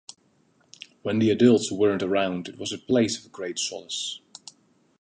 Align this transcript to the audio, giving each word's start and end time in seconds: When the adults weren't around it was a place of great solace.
When 1.03 1.19
the 1.19 1.29
adults 1.29 1.71
weren't 1.71 2.01
around 2.01 2.47
it 2.47 2.57
was 2.57 2.71
a 2.73 2.79
place 2.79 3.23
of 3.23 3.31
great 3.31 3.59
solace. 3.59 4.19